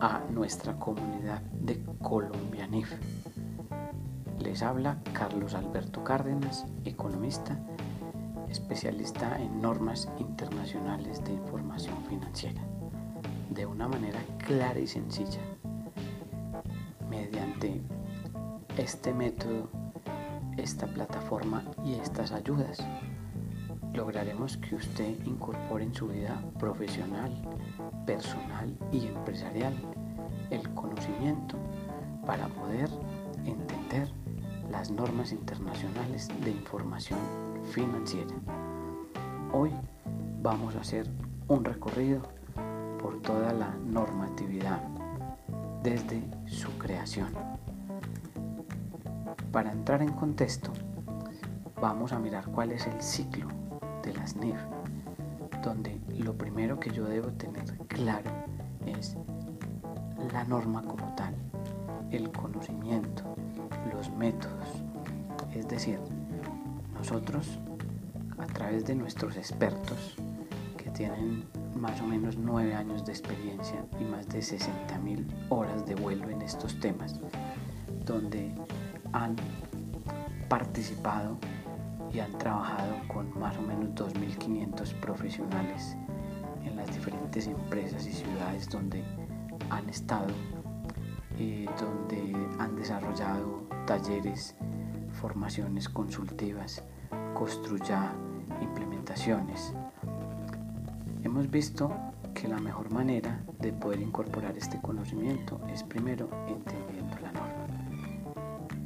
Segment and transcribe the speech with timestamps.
[0.00, 2.92] a nuestra comunidad de Colombianif.
[4.38, 7.58] Les habla Carlos Alberto Cárdenas, economista,
[8.48, 12.62] especialista en normas internacionales de información financiera,
[13.50, 15.40] de una manera clara y sencilla.
[17.10, 17.82] Mediante
[18.76, 19.68] este método,
[20.56, 22.78] esta plataforma y estas ayudas,
[23.92, 27.47] lograremos que usted incorpore en su vida profesional,
[28.08, 29.74] personal y empresarial
[30.48, 31.58] el conocimiento
[32.24, 32.88] para poder
[33.44, 34.08] entender
[34.70, 37.18] las normas internacionales de información
[37.70, 38.34] financiera.
[39.52, 39.72] Hoy
[40.42, 41.06] vamos a hacer
[41.48, 42.22] un recorrido
[42.98, 44.80] por toda la normatividad
[45.82, 47.28] desde su creación.
[49.52, 50.72] Para entrar en contexto,
[51.78, 53.48] vamos a mirar cuál es el ciclo
[54.02, 54.56] de las NIF,
[55.62, 58.30] donde lo primero que yo debo tener claro
[58.86, 59.16] es
[60.32, 61.34] la norma como tal,
[62.12, 63.24] el conocimiento,
[63.92, 64.68] los métodos.
[65.52, 65.98] Es decir,
[66.94, 67.58] nosotros
[68.38, 70.14] a través de nuestros expertos
[70.76, 75.84] que tienen más o menos nueve años de experiencia y más de 60 mil horas
[75.84, 77.18] de vuelo en estos temas,
[78.06, 78.54] donde
[79.12, 79.34] han
[80.48, 81.36] participado
[82.12, 85.96] y han trabajado con más o menos 2.500 profesionales
[87.46, 89.04] empresas y ciudades donde
[89.70, 90.28] han estado,
[91.38, 94.54] eh, donde han desarrollado talleres,
[95.12, 96.82] formaciones consultivas,
[97.34, 98.12] construya
[98.60, 99.74] implementaciones.
[101.22, 101.92] Hemos visto
[102.34, 107.66] que la mejor manera de poder incorporar este conocimiento es primero entendiendo la norma.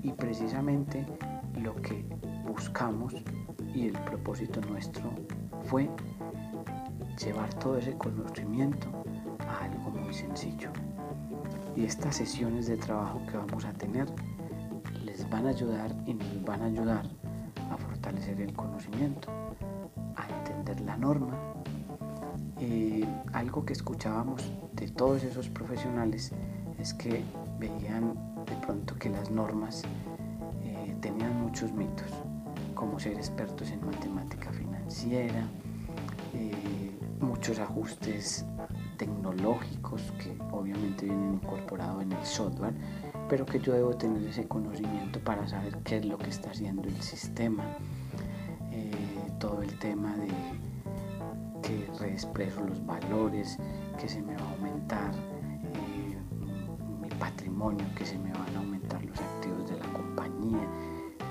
[0.03, 1.07] Y precisamente
[1.61, 2.05] lo que
[2.47, 3.15] buscamos
[3.75, 5.11] y el propósito nuestro
[5.65, 5.89] fue
[7.19, 8.89] llevar todo ese conocimiento
[9.49, 10.71] a algo muy sencillo.
[11.77, 14.07] Y estas sesiones de trabajo que vamos a tener
[15.05, 17.07] les van a ayudar y nos van a ayudar
[17.71, 19.29] a fortalecer el conocimiento,
[20.17, 21.37] a entender la norma.
[22.61, 26.33] Eh, algo que escuchábamos de todos esos profesionales
[26.79, 27.25] es que
[27.59, 28.15] veían
[28.47, 29.83] de pronto que las normas
[30.63, 32.07] eh, tenían muchos mitos
[32.75, 35.47] como ser expertos en matemática financiera,
[37.43, 38.45] muchos ajustes
[38.97, 42.73] tecnológicos que obviamente vienen incorporados en el software,
[43.29, 46.87] pero que yo debo tener ese conocimiento para saber qué es lo que está haciendo
[46.87, 47.65] el sistema,
[48.71, 48.93] eh,
[49.41, 50.29] todo el tema de
[51.63, 53.59] que reexpreso los valores,
[54.01, 56.17] que se me va a aumentar eh,
[57.01, 60.65] mi patrimonio, que se me van a aumentar los activos de la compañía,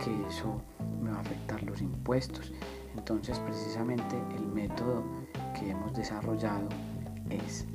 [0.04, 0.62] que eso
[1.02, 2.52] me va a afectar los impuestos.
[3.02, 5.04] Entonces precisamente el método
[5.60, 6.70] que hemos desarrollado
[7.32, 7.66] es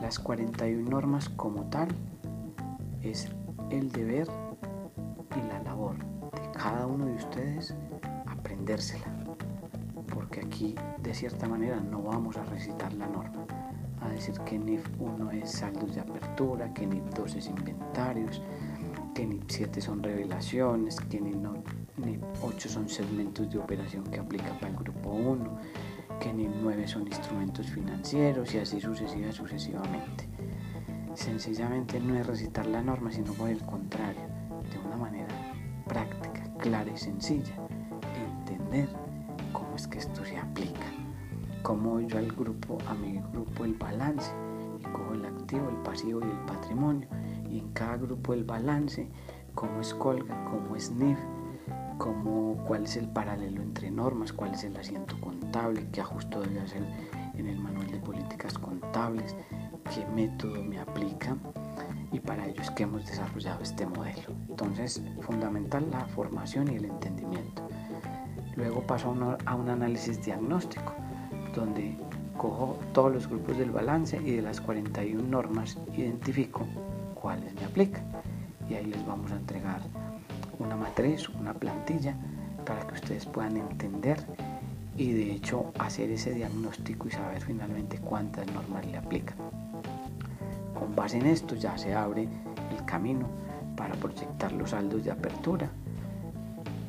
[0.00, 1.88] las 41 normas como tal,
[3.02, 3.28] es
[3.70, 4.28] el deber
[5.34, 7.74] y la labor de cada uno de ustedes
[8.26, 9.12] aprendérsela.
[10.14, 13.46] Porque aquí de cierta manera no vamos a recitar la norma,
[14.00, 18.40] a decir que NIF 1 es saldos de apertura, que NIF 2 es inventarios,
[19.12, 21.34] que NIF 7 son revelaciones, que NIF
[22.42, 25.58] 8 son segmentos de operación que aplica para el grupo 1,
[26.20, 30.28] que NIF 9 son instrumentos financieros y así sucesiva, sucesivamente.
[31.14, 34.22] Sencillamente no es recitar la norma, sino por el contrario,
[34.70, 35.34] de una manera
[35.88, 37.54] práctica, clara y sencilla,
[38.14, 38.88] entender
[39.52, 40.86] cómo es que esto se aplica,
[41.62, 44.30] cómo yo al grupo, a mi grupo el balance,
[44.78, 47.08] y cojo el activo, el pasivo y el patrimonio,
[47.50, 49.08] y en cada grupo el balance,
[49.54, 51.18] cómo es colga, cómo es NIF,
[51.98, 56.60] como cuál es el paralelo entre normas, cuál es el asiento contable, qué ajuste debe
[56.60, 56.82] hacer
[57.36, 59.36] en el manual de políticas contables,
[59.94, 61.36] qué método me aplica
[62.12, 64.34] y para ello es que hemos desarrollado este modelo.
[64.48, 67.68] Entonces, fundamental la formación y el entendimiento.
[68.56, 69.14] Luego paso
[69.44, 70.94] a un análisis diagnóstico,
[71.54, 71.96] donde
[72.36, 76.66] cojo todos los grupos del balance y de las 41 normas identifico
[77.14, 78.04] cuáles me aplican.
[78.68, 79.80] Y ahí les vamos a entregar
[80.58, 82.14] una matriz, una plantilla,
[82.64, 84.18] para que ustedes puedan entender
[84.96, 89.36] y de hecho hacer ese diagnóstico y saber finalmente cuántas normas le aplican.
[90.78, 92.28] Con base en esto ya se abre
[92.76, 93.26] el camino
[93.76, 95.70] para proyectar los saldos de apertura,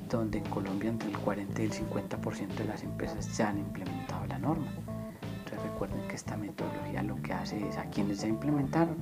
[0.09, 4.25] donde en Colombia entre el 40 y el 50% de las empresas ya han implementado
[4.25, 4.71] la norma.
[5.37, 8.97] Entonces recuerden que esta metodología lo que hace es a quienes ya implementaron,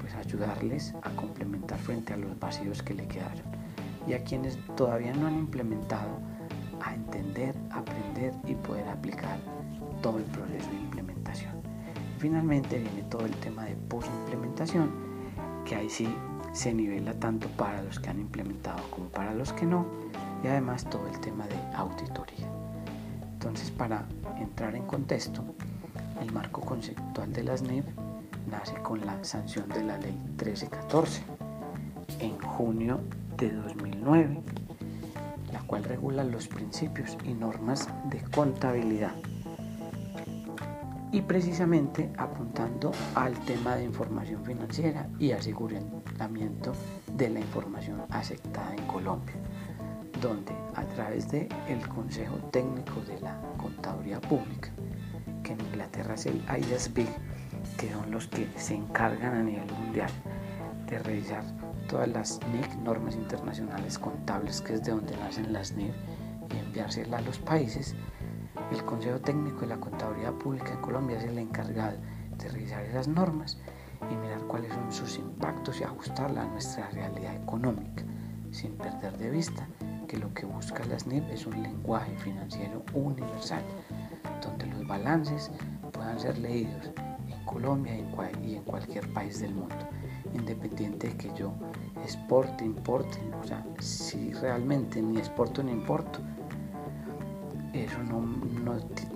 [0.00, 3.55] pues ayudarles a complementar frente a los vacíos que le quedaron
[4.06, 6.18] y a quienes todavía no han implementado
[6.80, 9.38] a entender, aprender y poder aplicar
[10.02, 11.52] todo el proceso de implementación.
[12.18, 14.90] finalmente viene todo el tema de post-implementación,
[15.64, 16.08] que ahí sí
[16.52, 19.84] se nivela tanto para los que han implementado como para los que no,
[20.42, 22.48] y además todo el tema de auditoría.
[23.34, 24.06] Entonces, para
[24.40, 25.44] entrar en contexto,
[26.20, 27.84] el marco conceptual de las NIF
[28.50, 31.22] nace con la sanción de la ley 1314
[32.20, 33.00] en junio
[33.36, 34.42] de 2009,
[35.52, 39.12] la cual regula los principios y normas de contabilidad.
[41.12, 46.72] Y precisamente apuntando al tema de información financiera y aseguramiento
[47.12, 49.34] de la información aceptada en Colombia,
[50.20, 54.70] donde a través del el Consejo Técnico de la Contaduría Pública,
[55.42, 57.06] que en Inglaterra es el ISB,
[57.76, 60.10] que son los que se encargan a nivel mundial
[60.88, 61.44] de revisar
[61.86, 65.92] todas las NIC, normas internacionales contables, que es de donde nacen las NIC,
[66.52, 67.94] y enviárselas a los países,
[68.72, 71.98] el Consejo Técnico de la Contaduría Pública en Colombia es el encargado
[72.36, 73.58] de revisar esas normas
[74.10, 78.04] y mirar cuáles son sus impactos y ajustarla a nuestra realidad económica,
[78.50, 79.68] sin perder de vista
[80.08, 83.62] que lo que busca la SNIP es un lenguaje financiero universal,
[84.42, 85.50] donde los balances
[85.92, 86.90] puedan ser leídos
[87.28, 87.94] en Colombia
[88.42, 89.76] y en cualquier país del mundo,
[90.34, 91.52] independiente de que yo
[92.02, 96.20] exporte, importe, o sea, si realmente ni exporto ni importo,
[97.72, 98.20] eso no,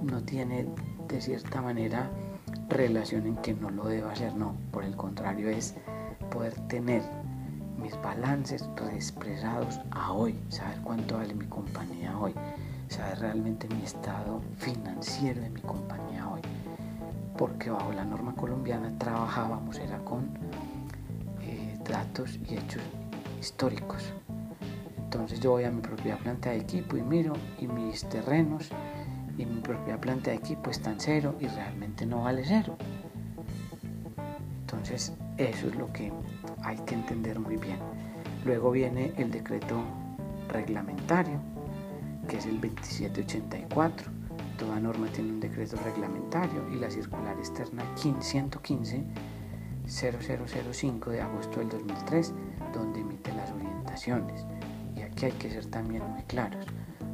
[0.02, 0.68] no, tiene
[1.08, 2.10] de cierta manera
[2.68, 5.74] relación en que no lo deba hacer, no, por el contrario es
[6.30, 7.02] poder tener
[7.80, 12.34] mis balances expresados a hoy, saber cuánto vale mi compañía hoy,
[12.88, 16.42] saber realmente mi estado financiero de mi compañía hoy,
[17.38, 20.28] porque bajo la norma colombiana trabajábamos era con
[21.84, 22.82] datos y hechos
[23.40, 24.12] históricos.
[24.96, 28.70] Entonces yo voy a mi propia planta de equipo y miro y mis terrenos
[29.36, 32.76] y mi propia planta de equipo están cero y realmente no vale cero.
[34.60, 36.12] Entonces eso es lo que
[36.62, 37.78] hay que entender muy bien.
[38.44, 39.82] Luego viene el decreto
[40.48, 41.40] reglamentario,
[42.28, 44.10] que es el 2784.
[44.58, 49.04] Toda norma tiene un decreto reglamentario y la circular externa 115
[49.86, 52.32] 0005 de agosto del 2003,
[52.72, 54.46] donde emite las orientaciones.
[55.22, 56.64] Hay que ser también muy claros,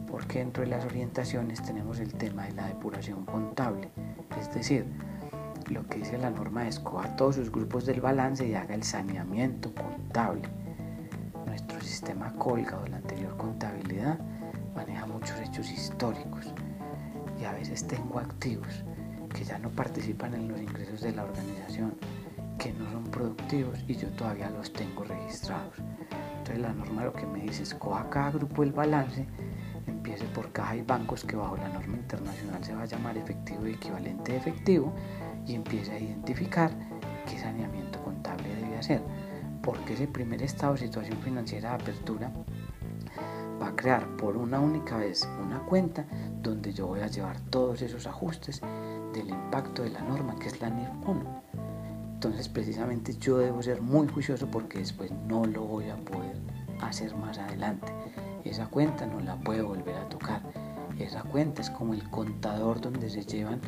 [0.09, 3.91] porque dentro de las orientaciones tenemos el tema de la depuración contable,
[4.39, 4.87] es decir,
[5.69, 8.85] lo que dice la norma es coja todos sus grupos del balance y haga el
[8.85, 10.43] saneamiento contable.
[11.47, 14.21] Nuestro sistema Colga o la anterior contabilidad
[14.77, 16.47] maneja muchos hechos históricos
[17.41, 18.85] y a veces tengo activos
[19.35, 21.95] que ya no participan en los ingresos de la organización,
[22.59, 25.75] que no son productivos y yo todavía los tengo registrados.
[26.39, 29.27] Entonces la norma lo que me dice es coja cada grupo el balance,
[29.87, 33.67] empiece por caja y bancos que bajo la norma internacional se va a llamar efectivo
[33.67, 34.93] y equivalente de efectivo
[35.47, 36.71] y empiece a identificar
[37.29, 39.03] qué saneamiento contable debe hacer.
[39.63, 42.33] Porque ese primer estado de situación financiera de apertura
[43.61, 46.07] va a crear por una única vez una cuenta
[46.43, 48.61] donde yo voy a llevar todos esos ajustes
[49.13, 51.36] del impacto de la norma que es la NIF 1
[52.17, 56.35] entonces precisamente yo debo ser muy juicioso porque después no lo voy a poder
[56.81, 57.93] hacer más adelante.
[58.43, 60.41] Esa cuenta no la puedo volver a tocar.
[60.99, 63.61] Esa cuenta es como el contador donde se llevan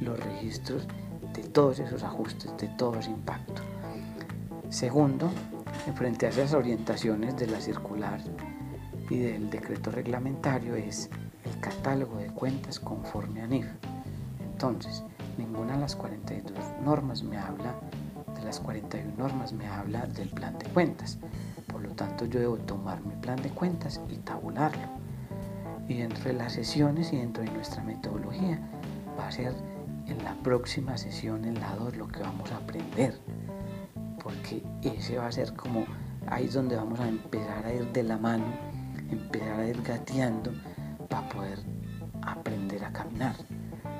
[0.00, 0.86] los registros
[1.34, 3.62] de todos esos ajustes, de todo ese impacto.
[4.68, 5.28] Segundo,
[5.96, 8.20] frente a esas orientaciones de la circular
[9.10, 11.10] y del decreto reglamentario es
[11.44, 13.66] el catálogo de cuentas conforme a NIF.
[14.52, 15.02] Entonces,
[15.38, 17.74] ninguna de las 42 normas me habla
[18.36, 21.18] de las 41 normas me habla del plan de cuentas.
[21.66, 24.88] Por lo tanto, yo debo tomar mi plan de cuentas y tabularlo.
[25.88, 28.60] Y dentro de las sesiones y dentro de nuestra metodología
[29.18, 29.54] va a ser
[30.06, 33.18] en la próxima sesión, en la 2, lo que vamos a aprender.
[34.22, 35.84] Porque ese va a ser como
[36.26, 38.44] ahí es donde vamos a empezar a ir de la mano,
[39.10, 40.52] empezar a ir gateando
[41.08, 41.58] para poder
[42.22, 43.36] aprender a caminar.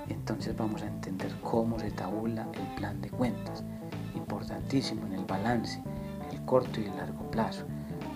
[0.08, 1.15] Entonces vamos a entender
[1.50, 3.62] cómo se tabula el plan de cuentas.
[4.16, 5.80] Importantísimo en el balance,
[6.32, 7.64] el corto y el largo plazo,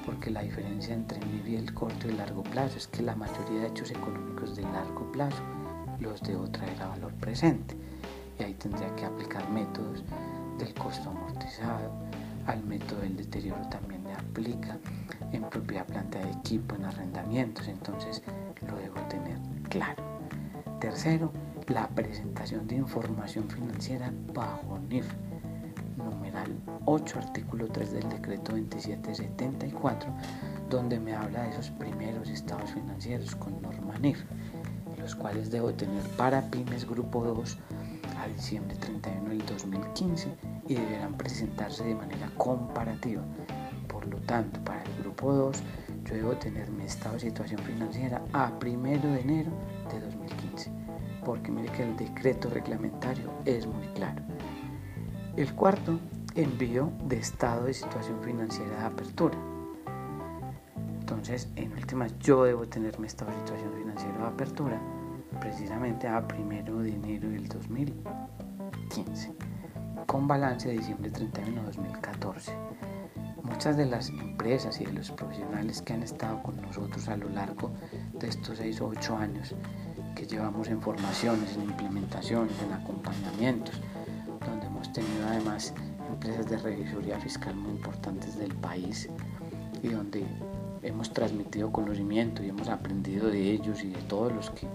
[0.05, 3.15] porque la diferencia entre el y el corto y el largo plazo es que la
[3.15, 5.43] mayoría de hechos económicos de largo plazo
[6.01, 7.77] los debo traer a valor presente.
[8.39, 10.03] Y ahí tendría que aplicar métodos
[10.59, 11.93] del costo amortizado,
[12.47, 14.77] al método del deterioro también le aplica
[15.31, 18.23] en propiedad planta de equipo, en arrendamientos, entonces
[18.67, 20.03] lo debo tener claro.
[20.81, 21.31] Tercero,
[21.71, 25.07] la presentación de información financiera bajo NIF
[25.97, 26.51] numeral
[26.87, 30.11] 8, artículo 3 del decreto 2774,
[30.69, 34.25] donde me habla de esos primeros estados financieros con norma NIF,
[34.99, 37.59] los cuales debo tener para pymes grupo 2
[38.19, 40.29] a diciembre 31 del 2015
[40.67, 43.23] y deberán presentarse de manera comparativa.
[43.87, 45.63] Por lo tanto, para el grupo 2,
[46.05, 49.70] yo debo tener mi estado de situación financiera a 1 de enero de 2015,
[51.31, 54.21] porque mire que el decreto reglamentario es muy claro.
[55.37, 56.01] El cuarto,
[56.35, 59.39] envío de estado de situación financiera de apertura.
[60.99, 64.83] Entonces, en últimas, yo debo tener mi estado de situación financiera de apertura
[65.39, 69.33] precisamente a 1 de enero del 2015,
[70.07, 72.53] con balance de diciembre 31 de 2014.
[73.45, 77.29] Muchas de las empresas y de los profesionales que han estado con nosotros a lo
[77.29, 77.71] largo
[78.15, 79.55] de estos 6 o 8 años
[80.15, 83.75] que llevamos en formaciones, en implementaciones, en acompañamientos,
[84.47, 85.75] donde hemos tenido además
[86.09, 89.09] empresas de revisoría fiscal muy importantes del país
[89.83, 90.27] y donde
[90.83, 94.67] hemos transmitido conocimiento y hemos aprendido de ellos y de todos los que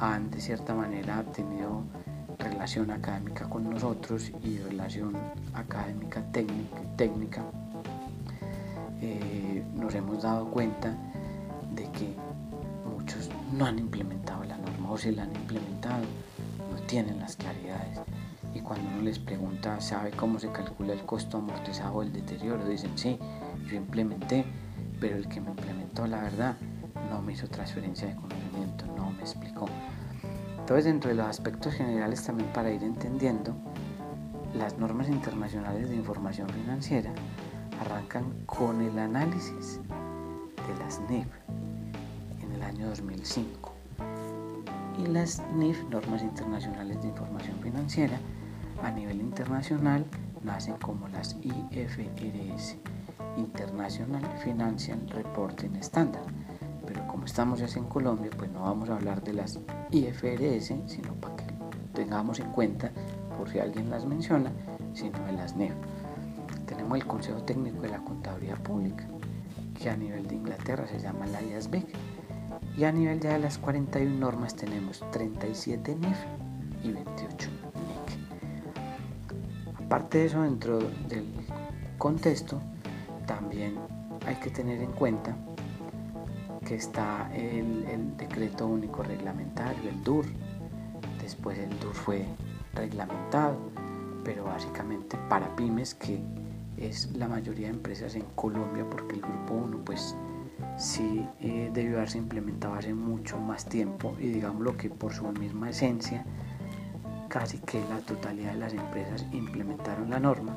[0.00, 1.82] han de cierta manera tenido
[2.38, 5.16] relación académica con nosotros y relación
[5.54, 7.42] académica técnica,
[9.00, 10.94] eh, nos hemos dado cuenta
[11.74, 12.14] de que
[12.90, 14.25] muchos no han implementado
[14.96, 16.04] o si la han implementado
[16.72, 18.00] no tienen las claridades.
[18.54, 22.96] Y cuando uno les pregunta sabe cómo se calcula el costo amortizado del deterioro dicen
[22.96, 23.18] sí
[23.66, 24.44] yo implementé
[24.98, 26.56] pero el que me implementó la verdad
[27.10, 29.68] no me hizo transferencia de conocimiento no me explicó
[30.66, 33.54] entonces, dentro de los aspectos generales también para ir entendiendo,
[34.52, 37.12] las normas internacionales de información financiera
[37.80, 39.78] arrancan con el análisis
[40.66, 41.28] de las NIF
[42.42, 43.65] en el año 2005.
[44.98, 48.18] Y las NIF, normas internacionales de información financiera,
[48.82, 50.04] a nivel internacional
[50.42, 52.76] nacen como las IFRS,
[53.36, 56.36] International Financial Reporting Standard
[57.26, 59.58] estamos ya en Colombia, pues no vamos a hablar de las
[59.90, 61.44] IFRS, sino para que
[61.92, 62.90] tengamos en cuenta,
[63.36, 64.50] por si alguien las menciona,
[64.94, 65.74] sino de las NEF.
[66.66, 69.04] Tenemos el Consejo Técnico de la Contabilidad Pública,
[69.78, 71.84] que a nivel de Inglaterra se llama la IASBEC,
[72.76, 76.18] y a nivel ya de las 41 normas tenemos 37 NEF
[76.82, 78.06] y 28 NEC.
[79.84, 81.26] Aparte de eso, dentro del
[81.98, 82.60] contexto,
[83.26, 83.76] también
[84.26, 85.36] hay que tener en cuenta
[86.66, 90.26] que está el, decreto único reglamentario, el DUR.
[91.22, 92.26] Después el DUR fue
[92.74, 93.56] reglamentado,
[94.24, 96.20] pero básicamente para pymes, que
[96.76, 100.16] es la mayoría de empresas en Colombia, porque el grupo 1 pues
[100.76, 105.24] sí eh, debió haberse implementado hace mucho más tiempo y digamos lo que por su
[105.32, 106.24] misma esencia
[107.28, 110.56] casi que la totalidad de las empresas implementaron la norma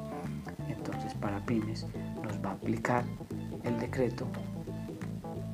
[0.67, 1.85] entonces para pymes
[2.23, 3.03] nos va a aplicar
[3.63, 4.27] el decreto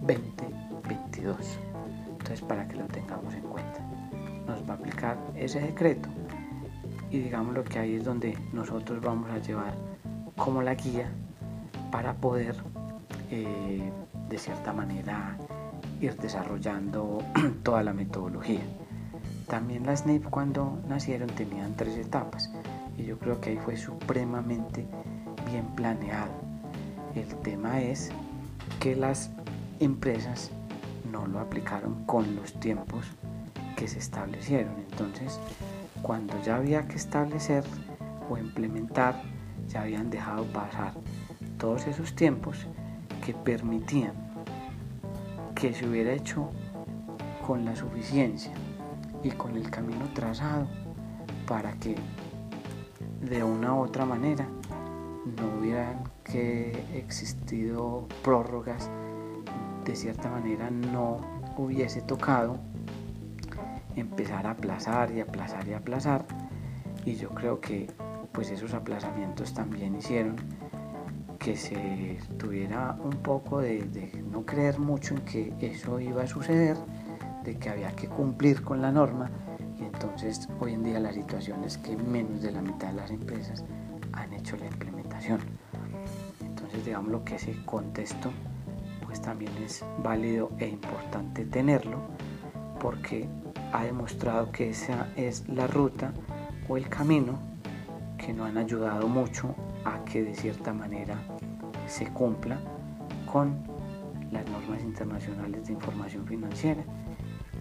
[0.01, 1.37] 2022.
[2.11, 3.79] Entonces, para que lo tengamos en cuenta,
[4.47, 6.09] nos va a aplicar ese decreto
[7.11, 9.73] y digamos lo que ahí es donde nosotros vamos a llevar
[10.35, 11.09] como la guía
[11.91, 12.55] para poder
[13.31, 13.91] eh,
[14.29, 15.37] de cierta manera
[16.01, 17.19] ir desarrollando
[17.63, 18.61] toda la metodología.
[19.47, 22.51] También las NIP cuando nacieron tenían tres etapas
[22.97, 24.85] y yo creo que ahí fue supremamente
[25.51, 26.31] bien planeado.
[27.15, 28.11] El tema es
[28.79, 29.31] que las
[29.79, 30.51] empresas
[31.11, 33.05] no lo aplicaron con los tiempos
[33.75, 34.73] que se establecieron.
[34.91, 35.39] Entonces,
[36.01, 37.63] cuando ya había que establecer
[38.29, 39.21] o implementar,
[39.67, 40.93] ya habían dejado pasar
[41.57, 42.67] todos esos tiempos
[43.25, 44.13] que permitían
[45.55, 46.51] que se hubiera hecho
[47.45, 48.51] con la suficiencia
[49.23, 50.67] y con el camino trazado
[51.47, 51.95] para que
[53.21, 54.47] de una u otra manera
[55.25, 58.91] no hubieran que existido prórrogas
[59.85, 61.17] de cierta manera no
[61.57, 62.59] hubiese tocado
[63.95, 66.25] empezar a aplazar y aplazar y aplazar.
[67.05, 67.87] Y yo creo que
[68.31, 70.35] pues esos aplazamientos también hicieron
[71.45, 76.75] que se tuviera un poco de, no creer mucho en que eso iba a suceder,
[77.43, 79.29] de que había que cumplir con la norma
[79.79, 83.11] y entonces hoy en día la situación es que menos de la mitad de las
[83.11, 83.63] empresas
[84.13, 85.39] han hecho la implementación.
[86.41, 88.31] Entonces digamos lo que ese contexto
[89.19, 91.99] también es válido e importante tenerlo
[92.79, 93.29] porque
[93.71, 96.11] ha demostrado que esa es la ruta
[96.67, 97.39] o el camino
[98.17, 101.15] que nos han ayudado mucho a que de cierta manera
[101.87, 102.59] se cumpla
[103.31, 103.55] con
[104.31, 106.83] las normas internacionales de información financiera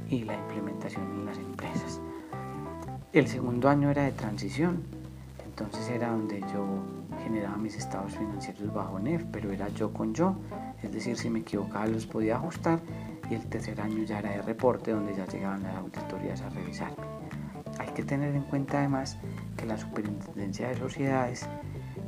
[0.09, 2.00] y la implementación en las empresas.
[3.12, 4.83] El segundo año era de transición,
[5.45, 6.83] entonces era donde yo
[7.23, 10.37] generaba mis estados financieros bajo NEF, pero era yo con yo,
[10.83, 12.81] es decir, si me equivocaba los podía ajustar
[13.31, 17.04] y el tercer año ya era de reporte donde ya llegaban las auditorías a revisarme.
[17.78, 19.19] Hay que tener en cuenta además
[19.57, 21.49] que la Superintendencia de Sociedades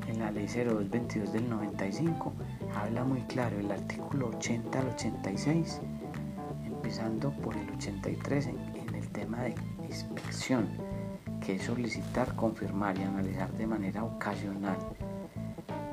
[0.08, 2.32] en la Ley 0222 del 95
[2.74, 5.80] habla muy claro el artículo 80 al 86,
[6.64, 9.54] empezando por el 83 en, el tema de
[9.86, 10.68] inspección,
[11.44, 14.76] que es solicitar, confirmar y analizar de manera ocasional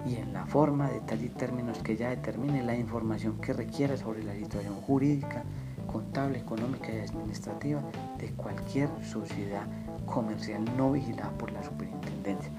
[0.06, 4.24] y en la forma, detalle y términos que ella determine la información que requiera sobre
[4.24, 5.44] la situación jurídica,
[5.88, 7.82] contable, económica y administrativa
[8.18, 9.66] de cualquier sociedad
[10.06, 12.52] comercial no vigilada por la superintendencia.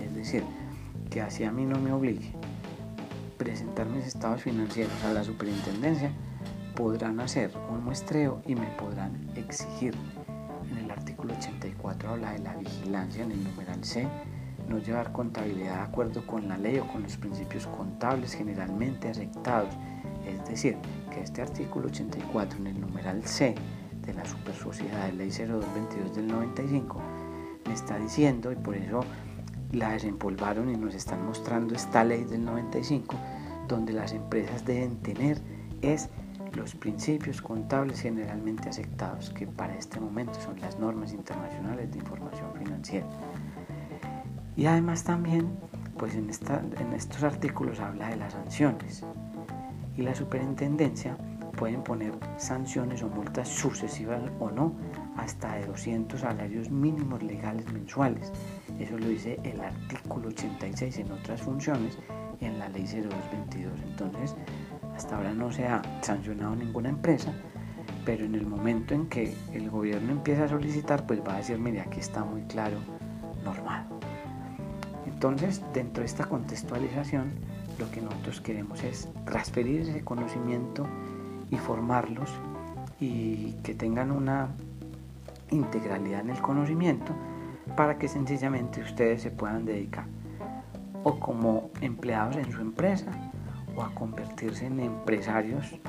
[0.00, 0.44] Es decir,
[1.12, 2.32] que así a mí no me obligue
[3.36, 6.12] presentar mis estados financieros a la superintendencia,
[6.76, 9.94] podrán hacer un muestreo y me podrán exigir.
[10.70, 14.06] En el artículo 84 habla de la vigilancia en el numeral C,
[14.68, 19.74] no llevar contabilidad de acuerdo con la ley o con los principios contables generalmente aceptados.
[20.26, 20.76] Es decir,
[21.10, 23.56] que este artículo 84 en el numeral C
[24.06, 27.00] de la Super Sociedad de Ley 0222 del 95
[27.66, 29.04] me está diciendo, y por eso
[29.72, 33.16] la desempolvaron y nos están mostrando esta ley del 95,
[33.68, 35.40] donde las empresas deben tener
[35.80, 36.08] es
[36.54, 42.52] los principios contables generalmente aceptados, que para este momento son las normas internacionales de información
[42.58, 43.06] financiera.
[44.54, 45.48] Y además también,
[45.96, 49.02] pues en, esta, en estos artículos habla de las sanciones.
[49.96, 51.16] Y la superintendencia
[51.56, 54.74] pueden poner sanciones o multas sucesivas o no
[55.16, 58.32] hasta de 200 salarios mínimos legales mensuales.
[58.82, 61.96] Eso lo dice el artículo 86 en otras funciones
[62.40, 63.80] en la ley 0222.
[63.80, 64.34] Entonces,
[64.96, 67.32] hasta ahora no se ha sancionado ninguna empresa,
[68.04, 71.58] pero en el momento en que el gobierno empieza a solicitar, pues va a decir,
[71.58, 72.78] mire, aquí está muy claro,
[73.44, 73.86] normal.
[75.06, 77.30] Entonces, dentro de esta contextualización,
[77.78, 80.88] lo que nosotros queremos es transferir ese conocimiento
[81.50, 82.30] y formarlos
[82.98, 84.48] y que tengan una
[85.50, 87.14] integralidad en el conocimiento
[87.76, 90.06] para que sencillamente ustedes se puedan dedicar
[91.04, 93.10] o como empleados en su empresa
[93.76, 95.80] o a convertirse en empresarios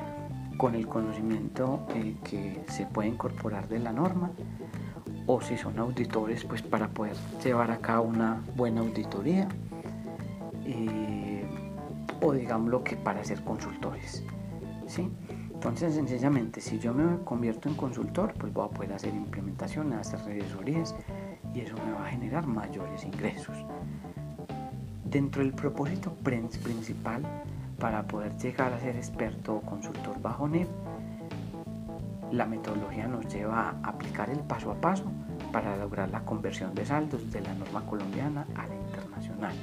[0.57, 4.31] con el conocimiento eh, que se puede incorporar de la norma
[5.25, 9.47] o si son auditores pues para poder llevar a cabo una buena auditoría
[10.65, 11.45] eh,
[12.21, 14.23] o digámoslo que para ser consultores
[14.85, 15.09] ¿sí?
[15.53, 20.25] entonces sencillamente si yo me convierto en consultor pues voy a poder hacer implementaciones hacer
[20.25, 20.95] revisorías
[21.53, 23.55] y eso me va a generar mayores ingresos.
[25.05, 27.23] Dentro del propósito principal
[27.79, 30.67] para poder llegar a ser experto o consultor bajo NEP,
[32.31, 35.11] la metodología nos lleva a aplicar el paso a paso
[35.51, 39.53] para lograr la conversión de saldos de la norma colombiana a la internacional.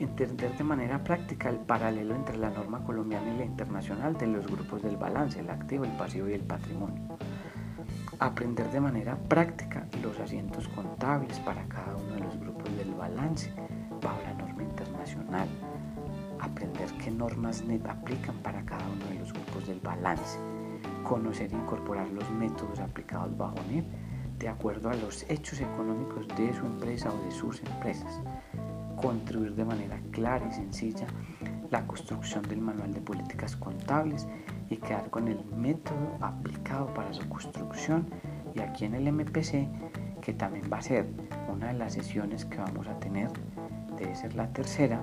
[0.00, 4.46] Entender de manera práctica el paralelo entre la norma colombiana y la internacional de los
[4.46, 7.16] grupos del balance, el activo, el pasivo y el patrimonio
[8.18, 13.52] aprender de manera práctica los asientos contables para cada uno de los grupos del balance
[14.00, 15.48] bajo la norma internacional,
[16.40, 20.38] aprender qué normas NET aplican para cada uno de los grupos del balance,
[21.02, 23.84] conocer e incorporar los métodos aplicados bajo NET
[24.38, 28.20] de acuerdo a los hechos económicos de su empresa o de sus empresas,
[28.94, 31.06] contribuir de manera clara y sencilla
[31.70, 34.28] la construcción del manual de políticas contables
[34.70, 38.06] y quedar con el método aplicado para su construcción
[38.56, 39.68] y aquí en el MPC
[40.20, 41.06] que también va a ser
[41.52, 43.28] una de las sesiones que vamos a tener
[43.98, 45.00] debe ser la tercera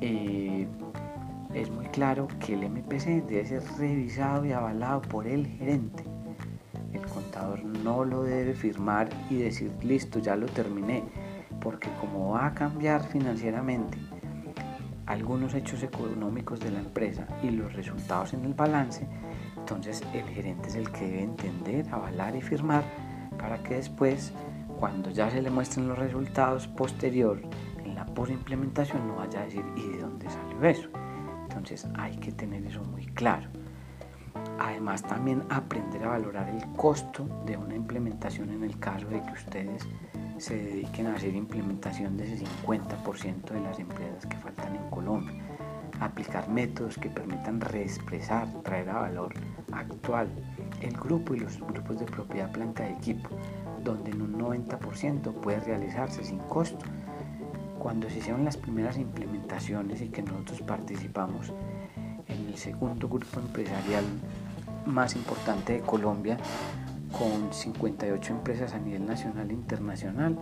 [0.00, 0.66] eh,
[1.54, 6.02] es muy claro que el MPC debe ser revisado y avalado por el gerente.
[6.92, 11.04] El contador no lo debe firmar y decir listo ya lo terminé
[11.60, 13.98] porque como va a cambiar financieramente
[15.06, 19.06] algunos hechos económicos de la empresa y los resultados en el balance,
[19.64, 22.84] entonces el gerente es el que debe entender, avalar y firmar
[23.38, 24.30] para que después,
[24.78, 27.40] cuando ya se le muestren los resultados posterior
[27.82, 30.90] en la postimplementación, no vaya a decir ¿y de dónde salió eso?
[31.44, 33.48] Entonces hay que tener eso muy claro.
[34.58, 39.32] Además también aprender a valorar el costo de una implementación en el caso de que
[39.32, 39.88] ustedes
[40.36, 45.42] se dediquen a hacer implementación de ese 50% de las empresas que faltan en Colombia,
[46.00, 49.32] aplicar métodos que permitan reexpresar, traer a valor
[49.76, 50.28] actual
[50.80, 53.30] el grupo y los grupos de propiedad planta de equipo,
[53.82, 56.84] donde en un 90% puede realizarse sin costo.
[57.78, 61.52] Cuando se hicieron las primeras implementaciones y que nosotros participamos
[62.28, 64.04] en el segundo grupo empresarial
[64.86, 66.38] más importante de Colombia,
[67.18, 70.38] con 58 empresas a nivel nacional e internacional.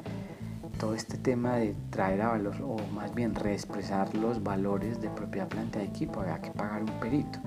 [0.79, 5.49] Todo este tema de traer a valor, o más bien reexpresar los valores de propiedad
[5.49, 7.39] planta de equipo, había que pagar un perito.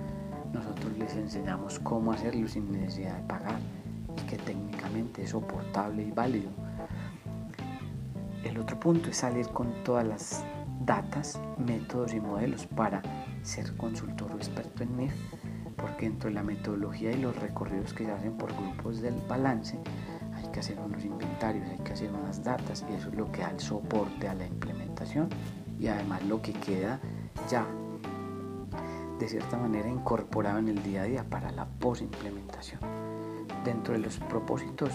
[0.55, 3.59] Nosotros les enseñamos cómo hacerlo sin necesidad de pagar
[4.17, 6.49] y que técnicamente es soportable y válido.
[8.41, 10.45] El otro punto es salir con todas las
[10.85, 13.01] datas, métodos y modelos para
[13.41, 15.13] ser consultor o experto en NIF,
[15.75, 19.77] porque dentro de la metodología y los recorridos que se hacen por grupos del balance,
[20.35, 23.41] hay que hacer unos inventarios, hay que hacer unas datas y eso es lo que
[23.41, 25.27] da el soporte a la implementación
[25.77, 27.01] y además lo que queda
[27.49, 27.67] ya
[29.19, 32.79] de cierta manera incorporado en el día a día para la post-implementación.
[33.63, 34.91] Dentro de los propósitos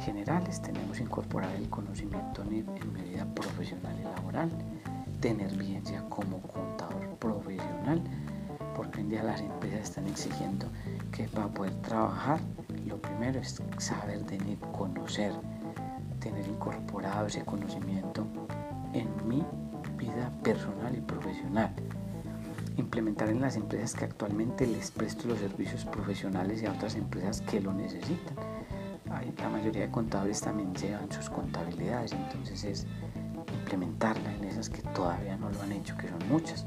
[0.00, 4.50] generales tenemos incorporar el conocimiento en mi vida profesional y laboral,
[5.20, 8.02] tener vigencia como contador profesional,
[8.76, 10.66] porque en día las empresas están exigiendo
[11.12, 12.40] que para poder trabajar,
[12.86, 15.32] lo primero es saber de conocer,
[16.20, 18.26] tener incorporado ese conocimiento
[18.92, 19.44] en mi
[19.96, 21.72] vida personal y profesional.
[22.78, 27.40] Implementar en las empresas que actualmente les presto los servicios profesionales y a otras empresas
[27.40, 28.36] que lo necesitan.
[29.36, 32.86] la mayoría de contadores también llevan sus contabilidades, entonces es
[33.52, 36.66] implementarla en esas que todavía no lo han hecho, que son muchas.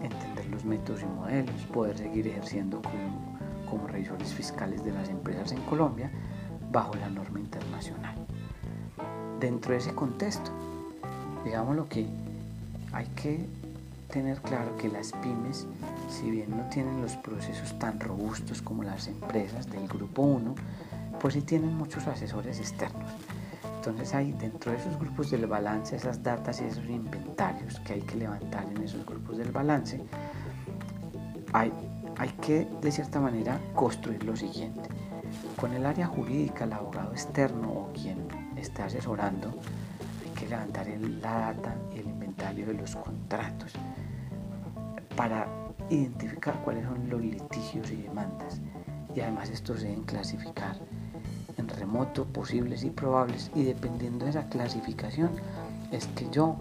[0.00, 3.38] Entender los métodos y modelos, poder seguir ejerciendo como,
[3.70, 6.10] como revisores fiscales de las empresas en Colombia
[6.70, 8.16] bajo la norma internacional.
[9.40, 10.50] Dentro de ese contexto,
[11.42, 12.06] digamos lo que
[12.92, 13.48] hay que
[14.12, 15.66] tener claro que las pymes,
[16.08, 20.54] si bien no tienen los procesos tan robustos como las empresas del grupo 1,
[21.18, 23.10] pues sí tienen muchos asesores externos.
[23.76, 28.02] Entonces hay dentro de esos grupos del balance, esas datas y esos inventarios que hay
[28.02, 30.04] que levantar en esos grupos del balance,
[31.54, 31.72] hay,
[32.18, 34.90] hay que de cierta manera construir lo siguiente.
[35.56, 38.18] Con el área jurídica, el abogado externo o quien
[38.56, 39.48] esté asesorando,
[40.22, 40.86] hay que levantar
[41.22, 43.72] la data y el inventario de los contratos
[45.16, 45.46] para
[45.90, 48.60] identificar cuáles son los litigios y demandas.
[49.14, 50.76] Y además estos deben clasificar
[51.56, 53.50] en remoto, posibles y probables.
[53.54, 55.30] Y dependiendo de esa clasificación
[55.90, 56.56] es que yo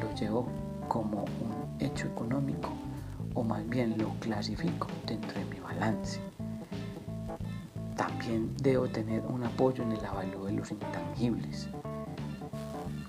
[0.00, 0.46] lo llevo
[0.88, 2.70] como un hecho económico
[3.34, 6.20] o más bien lo clasifico dentro de mi balance.
[7.96, 11.68] También debo tener un apoyo en el avalúo de los intangibles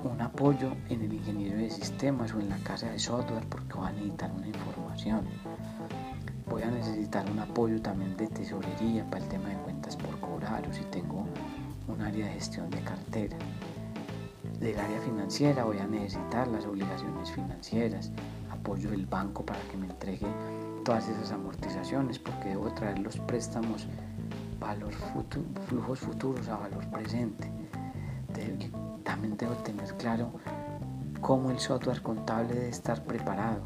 [0.09, 3.87] un apoyo en el ingeniero de sistemas o en la casa de software porque voy
[3.87, 5.25] a necesitar una información.
[6.47, 10.67] Voy a necesitar un apoyo también de tesorería para el tema de cuentas por cobrar
[10.67, 11.25] o si tengo
[11.87, 13.37] un área de gestión de cartera.
[14.59, 18.11] Del área financiera voy a necesitar las obligaciones financieras,
[18.51, 20.27] apoyo del banco para que me entregue
[20.83, 23.87] todas esas amortizaciones porque debo traer los préstamos
[24.59, 24.93] valor
[25.67, 27.51] flujos futuros a valor presente
[29.15, 30.33] también debo tener claro
[31.21, 33.61] cómo el software contable debe estar preparado.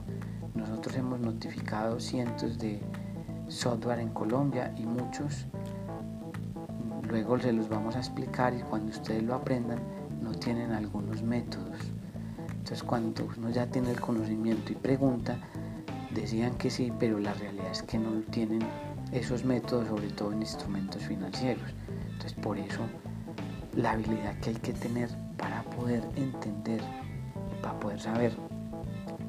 [0.53, 2.79] Nosotros hemos notificado cientos de
[3.47, 5.47] software en Colombia y muchos
[7.09, 9.79] luego se los vamos a explicar y cuando ustedes lo aprendan
[10.21, 11.79] no tienen algunos métodos.
[12.51, 15.39] Entonces cuando uno ya tiene el conocimiento y pregunta,
[16.13, 18.61] decían que sí, pero la realidad es que no tienen
[19.11, 21.73] esos métodos, sobre todo en instrumentos financieros.
[22.11, 22.81] Entonces por eso
[23.75, 25.09] la habilidad que hay que tener
[25.79, 26.81] poder entender
[27.61, 28.33] para poder saber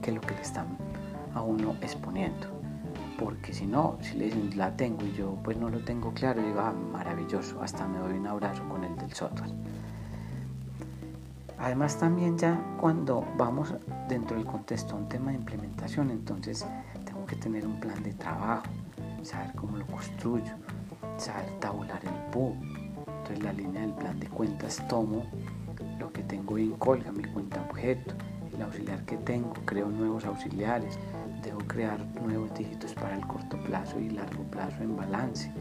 [0.03, 0.67] qué es lo que le están
[1.35, 2.49] a uno exponiendo.
[3.19, 6.43] Porque si no, si le dicen la tengo y yo pues no lo tengo claro,
[6.43, 9.53] digo, ah, maravilloso, hasta me doy un abrazo con el del software.
[11.59, 13.75] Además también ya cuando vamos
[14.09, 16.67] dentro del contexto a un tema de implementación, entonces
[17.05, 18.65] tengo que tener un plan de trabajo,
[19.23, 20.55] saber cómo lo construyo,
[21.19, 22.55] saber tabular el PUB,
[23.19, 25.27] entonces la línea del plan de cuentas tomo
[26.01, 28.15] lo que tengo en colga, mi cuenta objeto,
[28.53, 30.99] el auxiliar que tengo, creo nuevos auxiliares,
[31.43, 35.53] debo crear nuevos dígitos para el corto plazo y largo plazo en balance,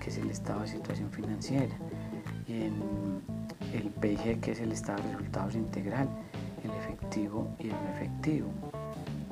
[0.00, 1.76] que es el estado de situación financiera,
[2.48, 2.72] en
[3.72, 6.08] el PIG, que es el estado de resultados integral,
[6.64, 8.48] el efectivo y el efectivo,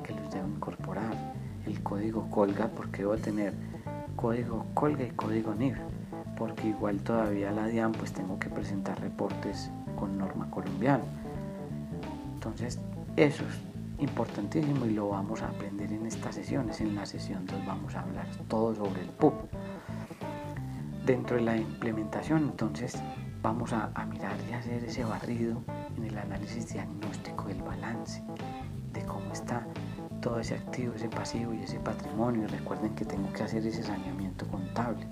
[0.03, 1.33] que los debo incorporar,
[1.65, 3.53] el código colga, porque debo tener
[4.15, 5.77] código colga y código NIF
[6.37, 9.69] porque igual todavía la DIAN pues tengo que presentar reportes
[10.03, 11.05] con norma colombiana.
[12.33, 12.77] Entonces
[13.15, 16.81] eso es importantísimo y lo vamos a aprender en estas sesiones.
[16.81, 19.33] En la sesión 2 vamos a hablar todo sobre el PUB.
[21.05, 23.01] Dentro de la implementación entonces
[23.41, 25.63] vamos a, a mirar y hacer ese barrido
[25.95, 28.21] en el análisis diagnóstico del balance,
[28.91, 29.65] de cómo está
[30.19, 32.43] todo ese activo, ese pasivo y ese patrimonio.
[32.43, 35.07] Y recuerden que tengo que hacer ese saneamiento contable.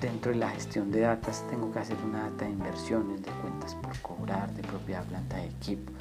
[0.00, 3.74] Dentro de la gestión de datas tengo que hacer una data de inversiones, de cuentas
[3.74, 5.92] por cobrar, de propiedad planta de equipo,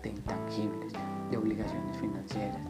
[0.00, 0.92] de intangibles,
[1.28, 2.60] de obligaciones financieras,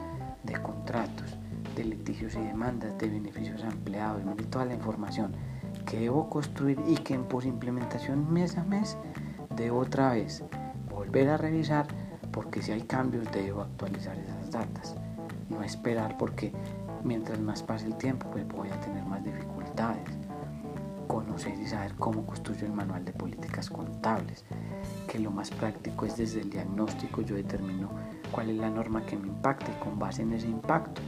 [0.44, 1.36] de contratos,
[1.76, 5.32] de litigios y demandas, de beneficios empleados, toda la información
[5.84, 8.96] que debo construir y que por implementación mes a mes
[9.56, 10.42] debo otra vez
[10.88, 11.86] volver a revisar
[12.32, 14.96] porque si hay cambios debo actualizar esas datas.
[15.50, 16.52] No esperar porque
[17.04, 20.17] mientras más pase el tiempo pues voy a tener más dificultades.
[21.46, 24.44] Y saber cómo construyo el manual de políticas contables,
[25.06, 27.90] que lo más práctico es desde el diagnóstico yo determino
[28.32, 31.00] cuál es la norma que me impacta y con base en ese impacto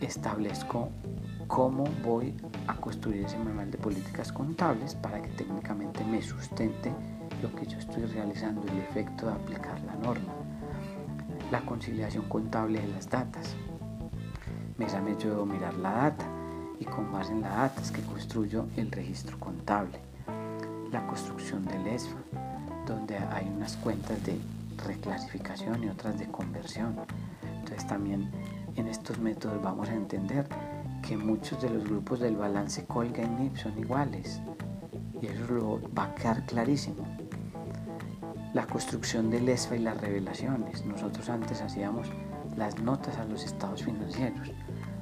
[0.00, 0.90] establezco
[1.46, 2.34] cómo voy
[2.66, 6.92] a construir ese manual de políticas contables para que técnicamente me sustente
[7.40, 10.32] lo que yo estoy realizando, el efecto de aplicar la norma.
[11.52, 13.54] La conciliación contable de las datas.
[14.78, 16.33] Me a mes yo debo mirar la data
[16.80, 19.98] y con base en la data es que construyo el registro contable.
[20.90, 22.18] La construcción del ESFA,
[22.86, 24.38] donde hay unas cuentas de
[24.86, 26.96] reclasificación y otras de conversión.
[27.60, 28.30] Entonces también
[28.76, 30.46] en estos métodos vamos a entender
[31.02, 34.40] que muchos de los grupos del balance Colga y NIP son iguales
[35.20, 37.04] y eso lo va a quedar clarísimo.
[38.52, 40.84] La construcción del ESFA y las revelaciones.
[40.86, 42.08] Nosotros antes hacíamos
[42.56, 44.52] las notas a los estados financieros.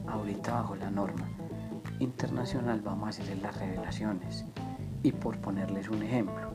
[0.07, 1.29] Ahorita bajo la norma
[2.03, 4.45] internacional vamos a hacer las revelaciones.
[5.03, 6.55] Y por ponerles un ejemplo,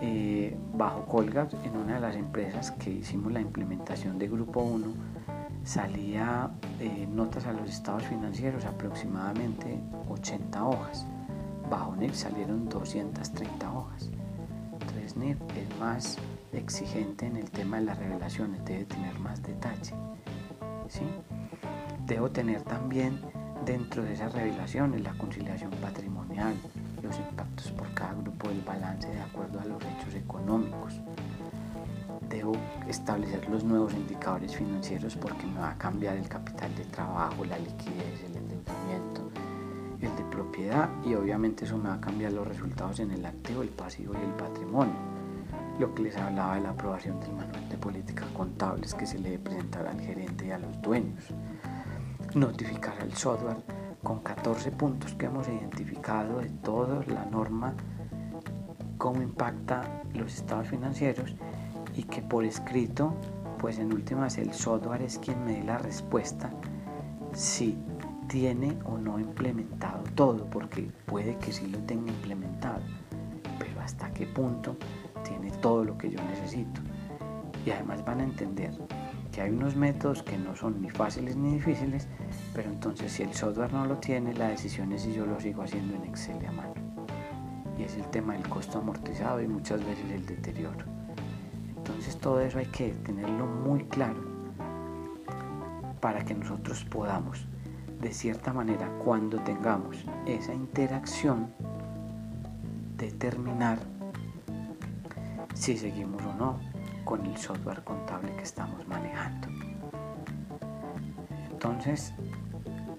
[0.00, 4.86] eh, bajo Colgate, en una de las empresas que hicimos la implementación de Grupo 1,
[5.62, 11.06] salía eh, notas a los estados financieros aproximadamente 80 hojas.
[11.70, 14.10] Bajo NIF salieron 230 hojas.
[14.72, 16.18] Entonces NIF es más
[16.52, 19.94] exigente en el tema de las revelaciones, debe tener más detalle.
[20.88, 21.02] ¿sí?
[22.06, 23.20] Debo tener también
[23.64, 26.54] dentro de esas revelaciones la conciliación patrimonial,
[27.02, 31.00] los impactos por cada grupo del balance de acuerdo a los hechos económicos.
[32.28, 32.52] Debo
[32.88, 37.58] establecer los nuevos indicadores financieros porque me va a cambiar el capital de trabajo, la
[37.58, 39.30] liquidez, el endeudamiento,
[40.00, 43.62] el de propiedad y obviamente eso me va a cambiar los resultados en el activo,
[43.62, 44.94] el pasivo y el patrimonio.
[45.78, 49.30] Lo que les hablaba de la aprobación del manual de políticas contables que se le
[49.30, 51.24] debe presentar al gerente y a los dueños.
[52.34, 53.58] Notificar al software
[54.02, 57.74] con 14 puntos que hemos identificado de toda la norma,
[58.98, 61.36] cómo impacta los estados financieros
[61.94, 63.14] y que por escrito,
[63.58, 66.50] pues en últimas el software es quien me dé la respuesta
[67.32, 67.78] si
[68.26, 72.82] tiene o no implementado todo, porque puede que sí lo tenga implementado,
[73.60, 74.76] pero hasta qué punto
[75.22, 76.80] tiene todo lo que yo necesito.
[77.64, 78.72] Y además van a entender
[79.34, 82.06] que hay unos métodos que no son ni fáciles ni difíciles,
[82.54, 85.62] pero entonces si el software no lo tiene, la decisión es si yo lo sigo
[85.62, 86.74] haciendo en Excel a mano.
[87.76, 90.84] Y es el tema del costo amortizado y muchas veces el deterioro.
[91.76, 94.22] Entonces todo eso hay que tenerlo muy claro
[96.00, 97.44] para que nosotros podamos,
[98.00, 101.48] de cierta manera, cuando tengamos esa interacción,
[102.96, 103.80] determinar
[105.54, 106.73] si seguimos o no
[107.04, 109.48] con el software contable que estamos manejando.
[111.50, 112.12] Entonces,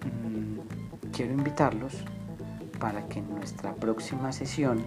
[0.03, 2.03] mm, quiero invitarlos
[2.79, 4.83] para que en nuestra próxima sesión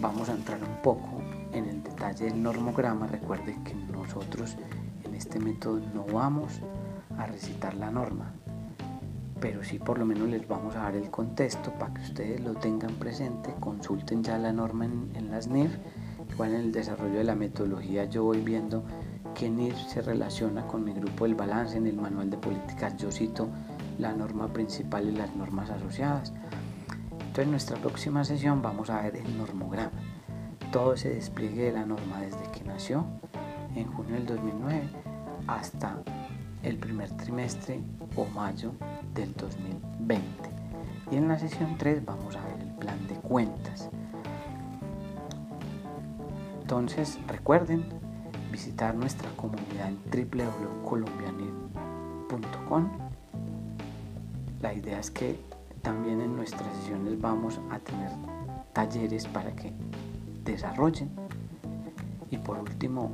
[0.00, 3.06] vamos a entrar un poco en el detalle del normograma.
[3.06, 4.56] Recuerden que nosotros
[5.04, 6.60] en este método no vamos
[7.18, 8.32] a recitar la norma,
[9.40, 12.54] pero sí por lo menos les vamos a dar el contexto para que ustedes lo
[12.54, 15.76] tengan presente, consulten ya la norma en, en las NIF
[16.34, 18.82] Igual en el desarrollo de la metodología yo voy viendo
[19.36, 21.76] qué NIR se relaciona con mi grupo del balance.
[21.76, 23.48] En el manual de políticas yo cito
[23.98, 26.32] la norma principal y las normas asociadas.
[27.12, 29.92] Entonces en nuestra próxima sesión vamos a ver el normograma.
[30.72, 33.06] Todo ese despliegue de la norma desde que nació
[33.76, 34.82] en junio del 2009
[35.46, 36.02] hasta
[36.64, 37.80] el primer trimestre
[38.16, 38.72] o mayo
[39.14, 40.24] del 2020.
[41.12, 43.83] Y en la sesión 3 vamos a ver el plan de cuentas.
[46.64, 47.84] Entonces recuerden
[48.50, 52.88] visitar nuestra comunidad en www.colombianit.com.
[54.62, 55.38] La idea es que
[55.82, 58.10] también en nuestras sesiones vamos a tener
[58.72, 59.74] talleres para que
[60.42, 61.10] desarrollen.
[62.30, 63.10] Y por último,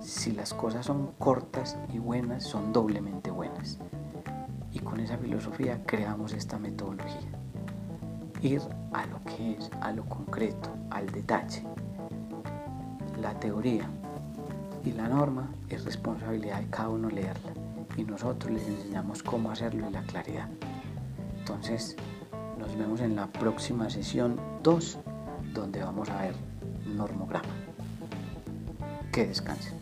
[0.00, 3.78] si las cosas son cortas y buenas, son doblemente buenas.
[4.72, 7.30] Y con esa filosofía creamos esta metodología.
[8.42, 11.64] Ir a lo que es, a lo concreto, al detalle
[13.20, 13.88] la teoría
[14.84, 17.52] y la norma es responsabilidad de cada uno leerla
[17.96, 20.48] y nosotros les enseñamos cómo hacerlo y la claridad.
[21.38, 21.96] Entonces,
[22.58, 24.98] nos vemos en la próxima sesión 2
[25.54, 26.34] donde vamos a ver
[26.86, 27.48] normograma.
[29.12, 29.79] Que descansen.